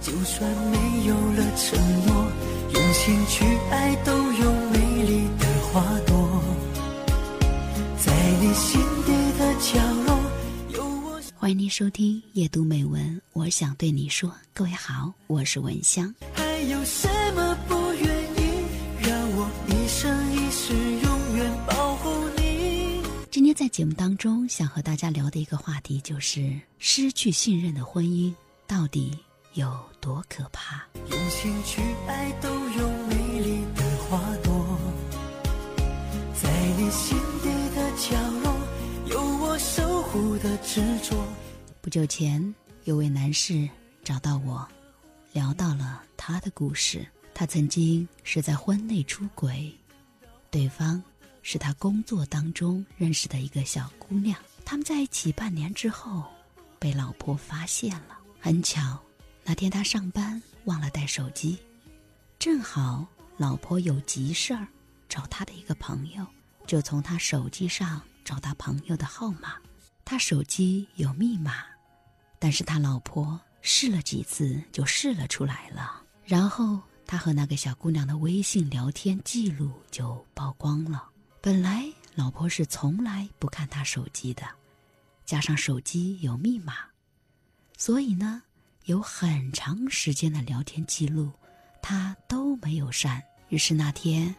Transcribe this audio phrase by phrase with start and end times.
[0.00, 2.30] 就算没有了承诺，
[2.74, 6.42] 用心去爱都有美丽的花朵。
[7.98, 10.20] 在你心底的角落，
[10.74, 11.20] 有我。
[11.36, 16.14] 欢迎您收听夜读美文，我想对你说，各位好，我是文香。
[16.34, 18.64] 还有什么不愿意
[19.00, 23.00] 让我一生一世永远保护你？
[23.30, 28.32] 今天在节目当中，想和大家聊的一个话题就是失去信任的婚姻
[28.66, 29.18] 到底。
[29.54, 30.84] 有多可怕？
[31.12, 34.76] 用心去爱，都有美丽的花朵。
[36.34, 38.52] 在你心底的角落，
[39.06, 41.16] 有我守护的执着。
[41.80, 43.68] 不久前，有位男士
[44.02, 44.66] 找到我，
[45.32, 47.06] 聊到了他的故事。
[47.32, 49.72] 他曾经是在婚内出轨，
[50.50, 51.00] 对方
[51.42, 54.36] 是他工作当中认识的一个小姑娘。
[54.64, 56.24] 他们在一起半年之后，
[56.80, 58.18] 被老婆发现了。
[58.44, 59.00] 很巧。
[59.42, 61.58] 那天他上班忘了带手机，
[62.38, 63.06] 正好
[63.38, 64.68] 老婆有急事儿，
[65.08, 66.26] 找他的一个朋友，
[66.66, 69.54] 就从他手机上找他朋友的号码。
[70.04, 71.64] 他手机有密码，
[72.38, 76.02] 但是他老婆试了几次就试了出来了。
[76.26, 81.08] 然后他和那个小姑娘的微信聊天记录就曝光了。
[81.40, 84.42] 本来老婆是从来不看他手机的，
[85.24, 86.74] 加上手机有密码，
[87.76, 88.42] 所以呢。
[88.86, 91.32] 有很长时间的聊天记录，
[91.80, 93.22] 他都没有删。
[93.48, 94.34] 于是那天，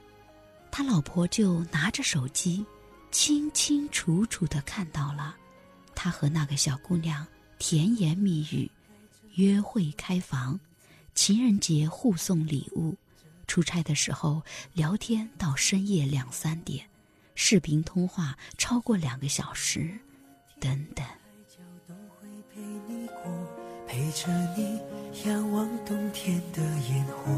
[0.69, 2.63] 他老婆就拿着手机，
[3.09, 5.35] 清清楚楚的看到了
[5.95, 7.25] 他和那个小姑娘
[7.57, 8.69] 甜言蜜语、
[9.33, 10.59] 约会开房、
[11.15, 12.95] 情人节互送礼物、
[13.47, 16.87] 出差的时候聊天到深夜两三点、
[17.33, 19.97] 视频通话超过两个小时，
[20.59, 21.03] 等等。
[23.87, 24.79] 陪着你
[25.25, 27.31] 仰望冬天的烟火。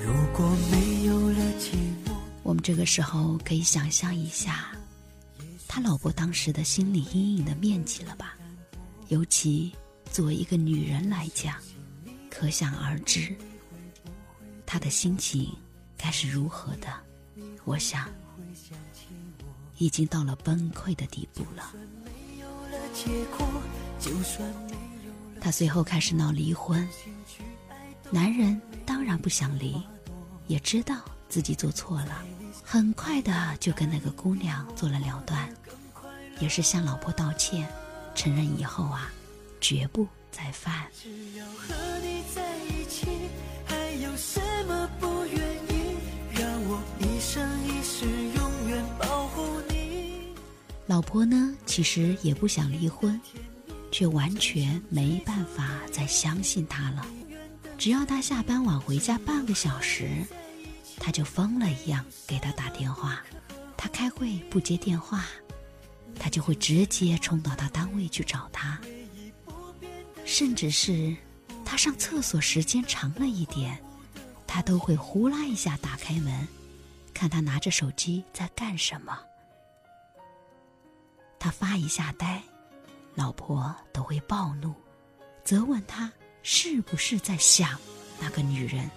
[0.00, 1.74] 如果没有了寂
[2.06, 4.72] 寞，我们这个时候可以想象一下，
[5.66, 8.36] 他老婆当时的心理阴影的面积了吧？
[9.08, 9.72] 尤其
[10.12, 11.56] 作为一个女人来讲，
[12.30, 13.34] 可想而知，
[14.64, 15.50] 他的心情
[15.96, 16.86] 该是如何的。
[17.64, 18.08] 我想，
[19.78, 21.72] 已经到了崩溃的地步了。
[25.40, 26.86] 他随后开始闹离婚，
[28.10, 29.80] 男人当然不想离，
[30.46, 30.96] 也知道
[31.28, 32.22] 自己做错了，
[32.62, 35.48] 很快的就跟那个姑娘做了了断，
[36.40, 37.68] 也是向老婆道歉，
[38.14, 39.12] 承认以后啊，
[39.60, 40.86] 绝不再犯。
[50.86, 53.20] 老婆呢，其实也不想离婚。
[53.98, 57.04] 却完全没办法再相信他了。
[57.76, 60.24] 只要他下班晚回家半个小时，
[60.98, 63.20] 他就疯了一样给他打电话。
[63.76, 65.24] 他开会不接电话，
[66.16, 68.80] 他就会直接冲到他单位去找他。
[70.24, 71.16] 甚至是
[71.64, 73.82] 他上厕所时间长了一点，
[74.46, 76.46] 他都会呼啦一下打开门，
[77.12, 79.18] 看他拿着手机在干什么。
[81.40, 82.40] 他发一下呆。
[83.18, 84.72] 老婆都会暴怒，
[85.42, 86.08] 责问他
[86.44, 87.76] 是不是在想
[88.20, 88.88] 那个女人。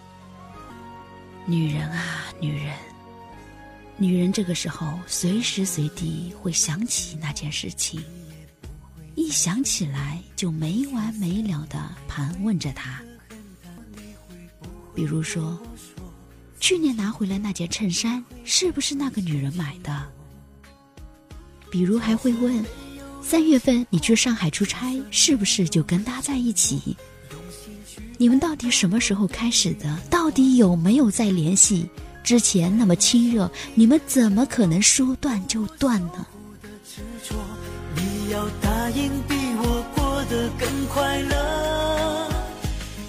[1.48, 2.78] 女人啊，女人，
[3.98, 8.00] 女人这个时候随时随地会想起那件事情，
[9.16, 13.02] 一想起来就没完没了的盘问着他。
[14.94, 15.60] 比如说，
[16.60, 20.08] 去年拿回来那件衬衫是不是那个女人买的？
[21.72, 22.64] 比如还会问。
[23.22, 26.98] 三月份你去上海出差，是不是就跟他在一起？
[28.18, 29.98] 你们到底什么时候开始的？
[30.10, 31.90] 到底有没有再联系？
[32.24, 36.26] 之前那么亲热，你们怎么可能说断就断呢？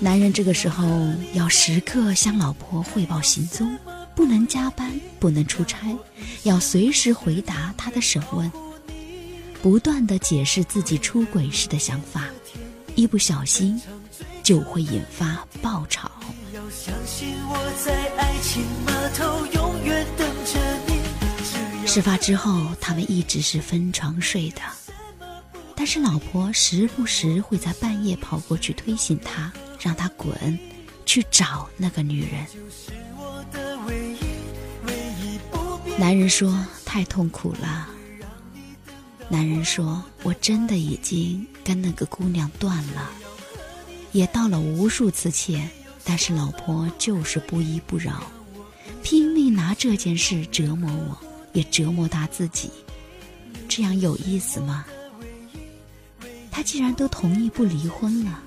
[0.01, 0.85] 男人这个时候
[1.35, 3.77] 要时刻向老婆汇报行踪，
[4.17, 5.95] 不能加班，不能出差，
[6.45, 8.51] 要随时回答她的审问。
[9.63, 12.25] 不断的解释自己出轨时的想法，
[12.97, 13.81] 一不小心
[14.43, 16.11] 就会引发爆炒。
[21.87, 24.61] 事发之后，他们一直是分床睡的，
[25.77, 30.59] 但是老婆时不时会在半夜跑过去推醒他，让他滚，
[31.07, 32.45] 去找那个女人。
[35.99, 36.53] 男人说
[36.85, 37.89] 太痛苦了。
[39.33, 43.11] 男人说：“我真的已经跟那个姑娘断了，
[44.13, 45.71] 也道了无数次歉，
[46.05, 48.23] 但是老婆就是不依不饶，
[49.03, 51.19] 拼命拿这件事折磨我，
[51.55, 52.71] 也折磨他自己。
[53.71, 54.85] 这样有意思吗？
[56.51, 58.39] 他既然都同意不离婚了，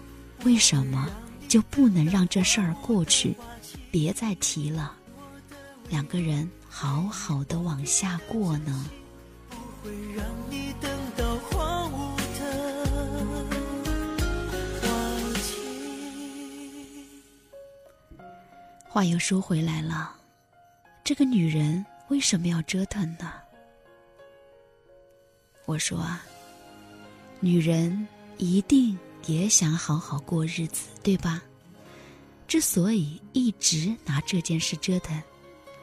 [0.43, 1.09] 为什么
[1.47, 3.35] 就不能让这事儿过去，
[3.89, 4.93] 别再提了？
[5.89, 8.85] 两个人好好的往下过呢？
[9.85, 12.49] 会让你等到荒芜的
[18.89, 20.15] 话又说回来了，
[21.03, 23.31] 这个女人为什么要折腾呢？
[25.65, 26.25] 我说啊，
[27.39, 28.97] 女人一定
[29.27, 31.43] 也想好好过日子，对吧？
[32.47, 35.21] 之所以一直拿这件事折腾，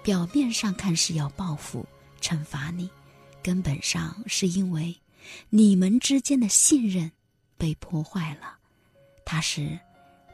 [0.02, 1.86] 表面上看是要报复、
[2.20, 2.90] 惩罚你，
[3.42, 4.94] 根本上是因为
[5.50, 7.10] 你们之间的信任
[7.56, 8.58] 被破坏了，
[9.24, 9.78] 他是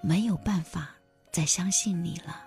[0.02, 0.90] 没有办法
[1.32, 2.44] 再相信你了。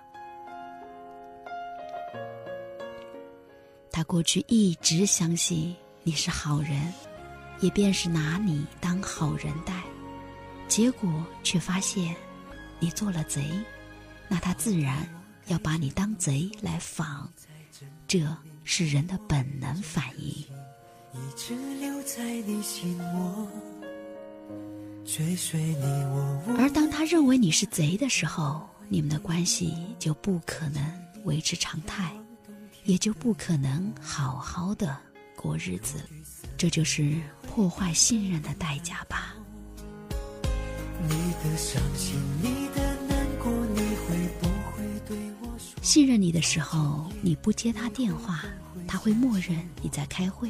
[3.92, 5.75] 他过去一直相信。
[6.04, 6.92] 你是好人，
[7.60, 9.84] 也便是拿你当好人待，
[10.68, 12.16] 结果却发现
[12.80, 13.52] 你做了贼，
[14.28, 15.07] 那他自然
[15.46, 17.31] 要把你当贼来防，
[18.07, 18.25] 这
[18.63, 20.46] 是人的本能反应。
[26.58, 30.81] 而当他认为你是贼的时候，你们的关系就不可能
[31.25, 32.12] 维持常态，
[32.86, 34.98] 也就不可能好好的。
[35.36, 35.98] 过日子，
[36.56, 39.36] 这就是破坏信任的代价吧。
[41.10, 43.91] 你的伤心，你的难过，你
[45.81, 48.45] 信任你的时候，你不接他电话，
[48.88, 50.50] 他会默认你在开会；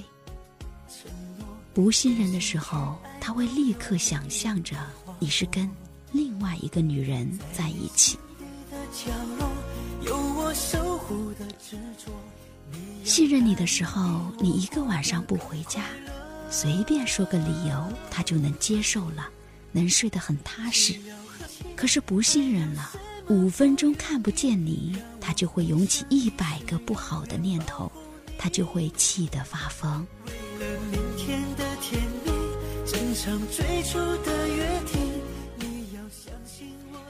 [1.73, 4.75] 不信任的时候，他会立刻想象着
[5.19, 5.69] 你是跟
[6.11, 8.19] 另外一个女人在一起。
[13.05, 15.85] 信任你的时候，你一个晚上不回家，
[16.49, 19.29] 随便说个理由，他就能接受了，
[19.71, 20.99] 能睡得很踏实。
[21.73, 22.91] 可是不信任了，
[23.29, 27.91] 五分钟看不见你，他就会涌起一百个不好的念头，
[28.37, 30.05] 他就会气得发疯。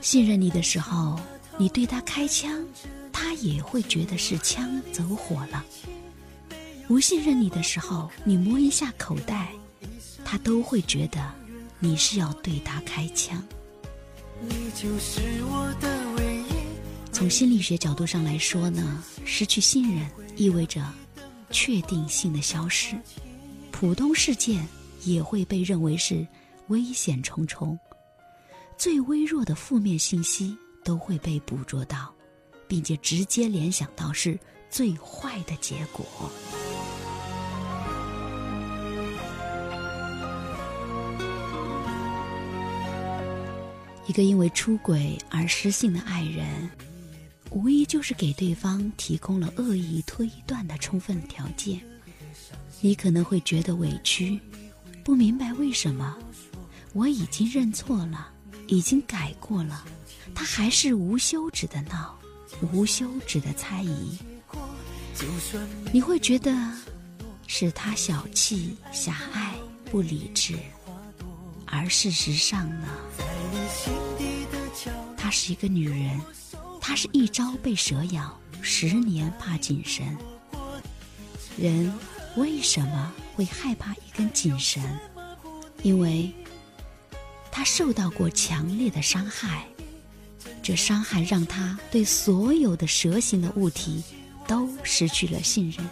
[0.02, 1.20] 信任你的时候，
[1.58, 2.66] 你对他开枪。
[3.14, 5.64] 他也会觉得是枪走火了。
[6.88, 9.52] 不信任你的时候，你摸一下口袋，
[10.26, 11.22] 他都会觉得
[11.78, 13.42] 你是要对他开枪。
[14.42, 16.01] 你就是我的
[17.12, 20.84] 从心理学角度上来说呢，失去信任意味着
[21.52, 22.96] 确定性的消失，
[23.72, 24.68] 普通事件
[25.04, 26.26] 也会被认为是
[26.68, 27.78] 危险重重，
[28.78, 32.14] 最微弱的负面信息都会被捕捉到。
[32.72, 36.06] 并且直接联想到是最坏的结果。
[44.08, 46.70] 一个因为出轨而失信的爱人，
[47.52, 51.82] 无疑就是给对方提供了恶意推断的充分条件。
[52.80, 54.40] 你可能会觉得委屈，
[55.04, 56.18] 不明白为什么
[56.94, 58.32] 我已经认错了，
[58.68, 59.86] 已经改过了，
[60.34, 62.18] 他还是无休止的闹。
[62.74, 64.18] 无休止的猜疑，
[65.92, 66.54] 你会觉得
[67.48, 69.56] 是他小气、狭隘、
[69.90, 70.56] 不理智，
[71.66, 72.88] 而事实上呢，
[75.18, 76.22] 她是一个女人，
[76.82, 80.06] 他是一朝被蛇咬，十年怕井绳。
[81.56, 81.94] 人
[82.36, 84.84] 为什么会害怕一根井绳？
[85.84, 86.34] 因为
[87.52, 89.66] 他受到过强烈的伤害。
[90.64, 94.04] 这伤害让他对所有的蛇形的物体
[94.48, 95.88] 都失去了信任。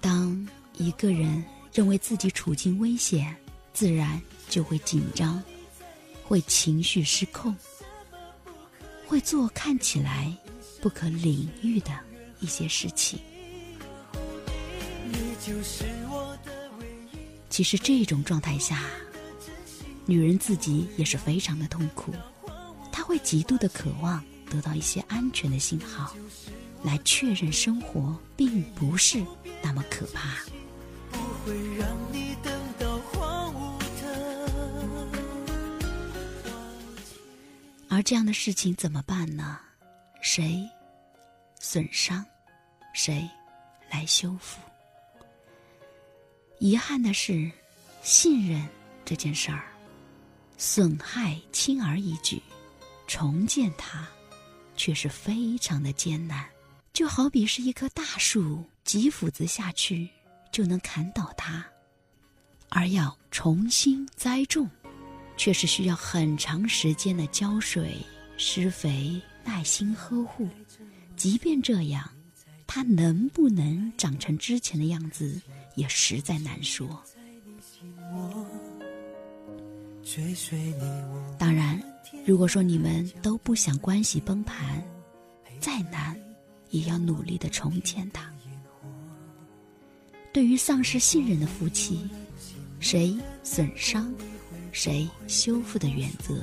[0.00, 3.34] 当一个人认为自己处境危险，
[3.74, 4.20] 自然
[4.52, 5.42] 就会紧张，
[6.22, 7.56] 会情绪失控，
[9.06, 10.30] 会做看起来
[10.82, 11.90] 不可理喻的
[12.38, 13.18] 一些事情。
[17.48, 18.84] 其实这种状态下，
[20.04, 22.12] 女人自己也是非常的痛苦，
[22.92, 26.14] 她会极度的渴望得到一些安全的信号，
[26.82, 29.24] 来确认生活并不是
[29.62, 30.44] 那么可怕。
[31.10, 32.52] 不会让你等
[37.94, 39.60] 而这样的事情怎么办呢？
[40.22, 40.66] 谁
[41.60, 42.24] 损伤，
[42.94, 43.28] 谁
[43.90, 44.62] 来修复？
[46.58, 47.52] 遗憾的是，
[48.02, 48.66] 信任
[49.04, 49.70] 这件事儿，
[50.56, 52.42] 损害轻而易举，
[53.06, 54.08] 重建它
[54.74, 56.48] 却是非常的艰难。
[56.94, 60.08] 就好比是一棵大树，几斧子下去
[60.50, 61.62] 就能砍倒它，
[62.70, 64.66] 而要重新栽种，
[65.36, 67.96] 却是需要很长时间的浇水、
[68.36, 70.48] 施肥、耐心呵护。
[71.16, 72.08] 即便这样，
[72.66, 75.40] 它能不能长成之前的样子，
[75.74, 77.02] 也实在难说。
[81.38, 81.82] 当然，
[82.26, 84.82] 如果说你们都不想关系崩盘，
[85.60, 86.16] 再难。
[86.70, 88.32] 也要努力的重建它。
[90.32, 92.00] 对于丧失信任的夫妻，
[92.80, 94.10] 谁损伤，
[94.72, 96.34] 谁修复的原则，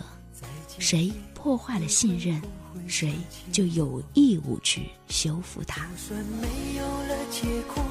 [0.77, 2.39] 谁破坏了信任，
[2.88, 3.15] 谁
[3.51, 5.88] 就有义务去修复它。
[5.88, 7.41] 就算没有了结
[7.74, 7.83] 果，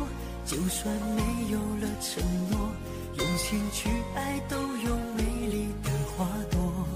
[0.46, 2.70] 就算没有了承诺，
[3.18, 6.86] 用心去爱都有美丽的花朵，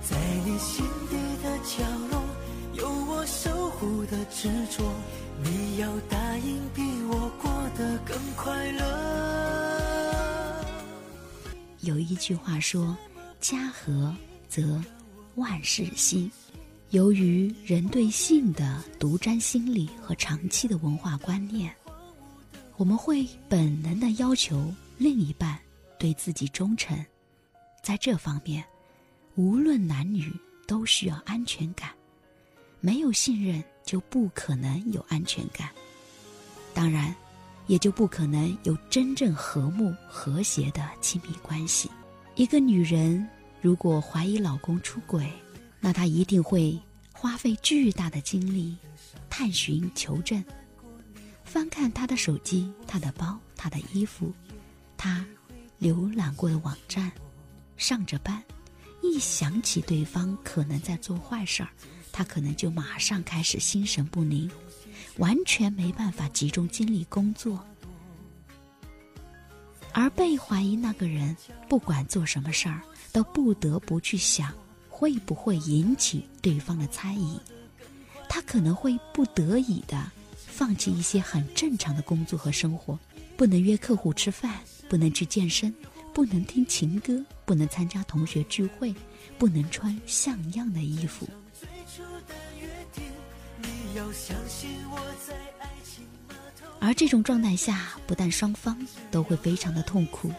[0.00, 2.22] 在你心底的角落。
[2.74, 4.84] 有我守护的执着，
[5.42, 9.67] 你要答应比我过得更快乐。
[11.80, 12.96] 有一句话说
[13.40, 14.14] ：“家和
[14.48, 14.82] 则
[15.36, 16.30] 万事兴。”
[16.90, 21.70] 由于人对性的独占心理和长期的文化观念，
[22.76, 25.58] 我们会本能的要求另一半
[25.98, 26.98] 对自己忠诚。
[27.82, 28.64] 在这方面，
[29.34, 30.32] 无论男女
[30.66, 31.90] 都需要安全感。
[32.80, 35.68] 没有信任，就不可能有安全感，
[36.72, 37.14] 当然，
[37.68, 41.88] 也就不可能有真正和睦和谐的亲密关系。
[42.34, 43.24] 一个女人
[43.60, 45.30] 如果怀疑老公出轨，
[45.78, 46.76] 那她一定会
[47.12, 48.76] 花费巨大的精力
[49.30, 50.42] 探寻求证，
[51.44, 54.32] 翻看他的手机、他的包、他的衣服，
[54.96, 55.24] 他
[55.80, 57.12] 浏览过的网站，
[57.76, 58.42] 上着班，
[59.02, 61.68] 一想起对方可能在做坏事儿。
[62.10, 64.50] 她可能就马上开始心神不宁，
[65.18, 67.64] 完全没办法集中精力工作。
[69.92, 71.36] 而被怀疑那个人，
[71.68, 72.80] 不管做什么事儿，
[73.12, 74.52] 都不得不去想
[74.88, 77.38] 会不会引起对方的猜疑。
[78.28, 82.98] 他可能会不得已的放弃一些很正常的工作和生活，
[83.36, 85.74] 不能约客户吃饭，不能去健身，
[86.12, 88.94] 不能听情歌，不能参加同学聚会，
[89.38, 91.26] 不能穿像样的衣服。
[96.80, 98.78] 而这种状态下，不但双方
[99.10, 100.30] 都会非常的痛苦，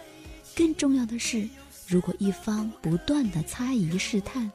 [0.56, 1.48] 更重要的是，
[1.88, 4.50] 如果一方不断的猜疑试探，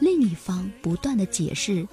[0.00, 1.86] 另一方不断的解释，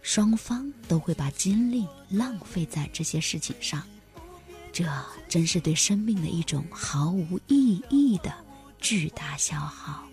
[0.00, 3.82] 双方都会把精力浪费在这些事情上，
[4.72, 4.84] 这
[5.28, 8.32] 真是对生命的一种毫无意义的
[8.78, 10.04] 巨大消耗。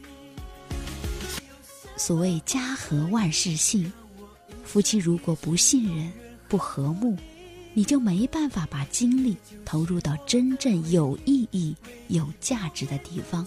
[1.95, 3.91] 所谓家和万事兴。
[4.65, 6.11] 夫妻如果不信任、
[6.49, 7.15] 不和睦，
[7.73, 11.73] 你就没办法把精力投入到真正有意义、
[12.09, 13.45] 有价值的地方，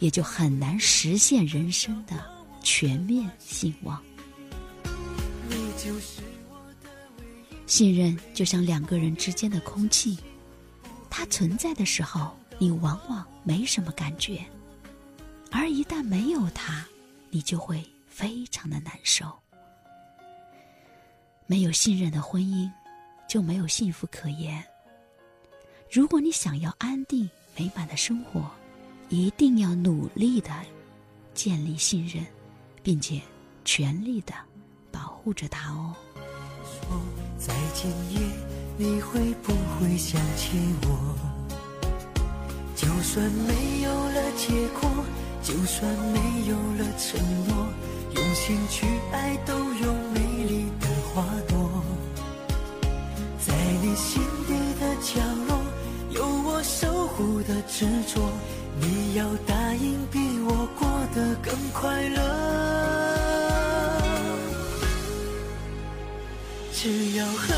[0.00, 2.24] 也就很难实现人生的
[2.62, 4.02] 全面兴旺。
[7.66, 10.18] 信任就像两个人之间的空气，
[11.08, 14.38] 它存在的时候，你往往没什么感觉；
[15.50, 16.84] 而一旦没有它，
[17.30, 19.41] 你就会非常的难受。
[21.52, 22.66] 没有信任的婚姻，
[23.28, 24.64] 就没有幸福可言。
[25.90, 28.50] 如果你想要安定美满的生活，
[29.10, 30.48] 一定要努力的
[31.34, 32.24] 建立信任，
[32.82, 33.20] 并且
[33.66, 34.32] 全力的
[34.90, 35.94] 保护着它哦。
[36.64, 36.98] 说
[37.36, 38.18] 在今夜，
[38.78, 40.56] 你会不会想起
[40.86, 41.14] 我？
[42.74, 44.90] 就算没有了结果，
[45.42, 47.68] 就算没有了承诺，
[48.14, 50.91] 用心去爱都有美丽的。
[51.14, 51.70] 花朵，
[53.38, 53.52] 在
[53.82, 55.62] 你心底的角落，
[56.08, 58.32] 有我守护的执着。
[58.80, 62.18] 你要答应比我过得更快乐。
[66.72, 67.52] 只要和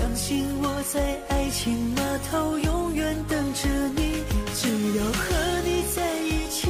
[0.00, 4.22] 相信我在爱情码头永远等着你
[4.54, 6.68] 只要和你在一起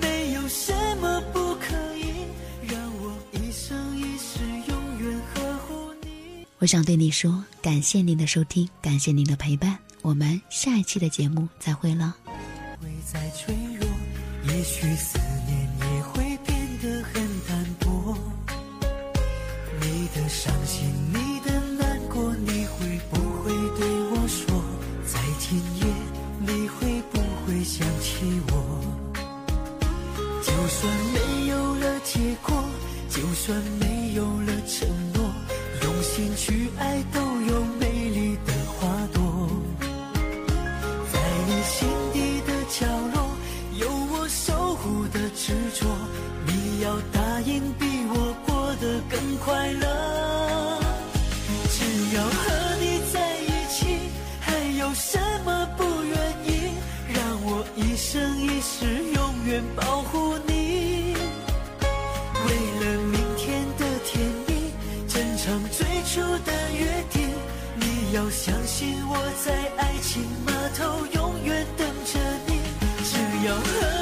[0.00, 2.24] 没有什么不可以
[2.66, 6.46] 让我一生一世永远呵护你。
[6.60, 12.16] 我想对你说感谢您的收听感谢您的陪伴我们下一期的节目再会了。
[12.80, 13.86] 会再脆弱
[14.48, 15.18] 也许死
[36.14, 37.21] 天去爱的
[68.12, 72.60] 要相信我在爱情码头永远等着你
[73.02, 74.01] 只要和